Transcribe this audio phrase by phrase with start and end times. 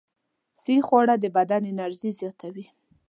[0.63, 2.65] صحي خواړه د بدن انرژي زیاتوي.